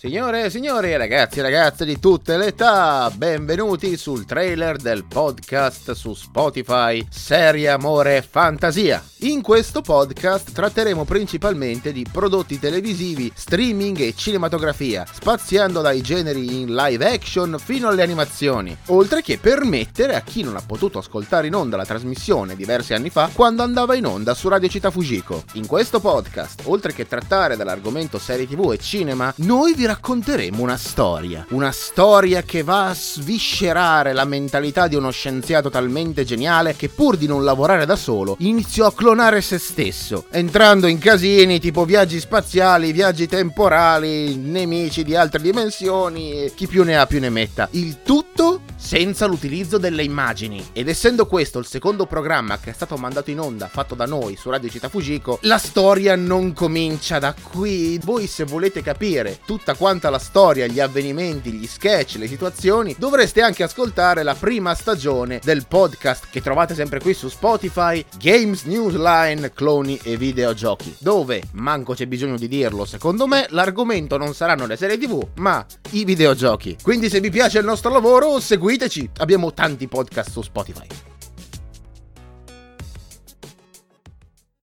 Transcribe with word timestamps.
Signore 0.00 0.44
e 0.44 0.50
signori, 0.50 0.96
ragazzi 0.96 1.40
e 1.40 1.42
ragazze 1.42 1.84
di 1.84 1.98
tutte 1.98 2.38
le 2.38 2.46
età, 2.46 3.12
benvenuti 3.14 3.98
sul 3.98 4.24
trailer 4.24 4.78
del 4.78 5.04
podcast 5.04 5.92
su 5.92 6.14
Spotify 6.14 7.06
Serie 7.10 7.68
Amore 7.68 8.16
e 8.16 8.22
Fantasia. 8.22 9.04
In 9.22 9.42
questo 9.42 9.82
podcast 9.82 10.50
tratteremo 10.50 11.04
principalmente 11.04 11.92
di 11.92 12.06
prodotti 12.10 12.58
televisivi, 12.58 13.30
streaming 13.34 14.00
e 14.00 14.14
cinematografia, 14.16 15.04
spaziando 15.12 15.82
dai 15.82 16.00
generi 16.00 16.62
in 16.62 16.74
live 16.74 17.06
action 17.06 17.58
fino 17.62 17.88
alle 17.88 18.02
animazioni, 18.02 18.74
oltre 18.86 19.20
che 19.20 19.36
permettere 19.36 20.14
a 20.14 20.22
chi 20.22 20.42
non 20.42 20.56
ha 20.56 20.62
potuto 20.64 20.96
ascoltare 20.96 21.48
in 21.48 21.54
onda 21.54 21.76
la 21.76 21.84
trasmissione 21.84 22.56
diversi 22.56 22.94
anni 22.94 23.10
fa 23.10 23.28
quando 23.30 23.62
andava 23.62 23.94
in 23.94 24.06
onda 24.06 24.32
su 24.32 24.48
Radio 24.48 24.70
Città 24.70 24.90
Fujiko. 24.90 25.44
In 25.54 25.66
questo 25.66 26.00
podcast, 26.00 26.62
oltre 26.64 26.94
che 26.94 27.06
trattare 27.06 27.58
dell'argomento 27.58 28.18
serie 28.18 28.48
tv 28.48 28.72
e 28.72 28.78
cinema, 28.78 29.30
noi 29.38 29.74
vi 29.74 29.84
racconteremo 29.84 30.62
una 30.62 30.78
storia. 30.78 31.44
Una 31.50 31.72
storia 31.72 32.40
che 32.40 32.62
va 32.62 32.88
a 32.88 32.94
sviscerare 32.94 34.14
la 34.14 34.24
mentalità 34.24 34.88
di 34.88 34.94
uno 34.94 35.10
scienziato 35.10 35.68
talmente 35.68 36.24
geniale 36.24 36.74
che 36.74 36.88
pur 36.88 37.18
di 37.18 37.26
non 37.26 37.44
lavorare 37.44 37.84
da 37.84 37.96
solo, 37.96 38.36
iniziò 38.38 38.86
a 38.86 38.94
clonare 38.94 39.08
se 39.40 39.58
stesso, 39.58 40.26
entrando 40.30 40.86
in 40.86 40.98
casini 40.98 41.58
tipo 41.58 41.84
viaggi 41.84 42.20
spaziali, 42.20 42.92
viaggi 42.92 43.26
temporali, 43.26 44.36
nemici 44.36 45.02
di 45.02 45.16
altre 45.16 45.40
dimensioni 45.40 46.50
chi 46.54 46.66
più 46.66 46.84
ne 46.84 46.96
ha 46.96 47.06
più 47.06 47.18
ne 47.20 47.30
metta. 47.30 47.68
Il 47.72 48.02
tutto 48.02 48.59
senza 48.90 49.26
l'utilizzo 49.26 49.78
delle 49.78 50.02
immagini. 50.02 50.70
Ed 50.72 50.88
essendo 50.88 51.24
questo 51.24 51.60
il 51.60 51.64
secondo 51.64 52.06
programma 52.06 52.58
che 52.58 52.70
è 52.70 52.72
stato 52.72 52.96
mandato 52.96 53.30
in 53.30 53.38
onda, 53.38 53.68
fatto 53.68 53.94
da 53.94 54.04
noi 54.04 54.34
su 54.34 54.50
Radio 54.50 54.68
Città 54.68 54.88
Fujiko, 54.88 55.38
la 55.42 55.58
storia 55.58 56.16
non 56.16 56.52
comincia 56.52 57.20
da 57.20 57.32
qui. 57.40 58.00
Voi 58.02 58.26
se 58.26 58.42
volete 58.42 58.82
capire 58.82 59.38
tutta 59.46 59.76
quanta 59.76 60.10
la 60.10 60.18
storia, 60.18 60.66
gli 60.66 60.80
avvenimenti, 60.80 61.52
gli 61.52 61.68
sketch, 61.68 62.16
le 62.16 62.26
situazioni, 62.26 62.96
dovreste 62.98 63.42
anche 63.42 63.62
ascoltare 63.62 64.24
la 64.24 64.34
prima 64.34 64.74
stagione 64.74 65.38
del 65.40 65.68
podcast 65.68 66.26
che 66.28 66.42
trovate 66.42 66.74
sempre 66.74 66.98
qui 66.98 67.14
su 67.14 67.28
Spotify, 67.28 68.04
Games 68.18 68.64
Newsline, 68.64 69.52
cloni 69.52 70.00
e 70.02 70.16
videogiochi, 70.16 70.96
dove, 70.98 71.42
manco 71.52 71.94
c'è 71.94 72.08
bisogno 72.08 72.36
di 72.36 72.48
dirlo 72.48 72.84
secondo 72.84 73.28
me, 73.28 73.46
l'argomento 73.50 74.16
non 74.16 74.34
saranno 74.34 74.66
le 74.66 74.76
serie 74.76 74.98
tv, 74.98 75.24
ma 75.36 75.64
i 75.90 76.04
videogiochi. 76.04 76.76
Quindi 76.82 77.08
se 77.08 77.20
vi 77.20 77.30
piace 77.30 77.60
il 77.60 77.64
nostro 77.64 77.92
lavoro, 77.92 78.40
seguiteci, 78.80 79.10
abbiamo 79.18 79.52
tanti 79.52 79.86
podcast 79.88 80.30
su 80.30 80.40
Spotify. 80.40 81.09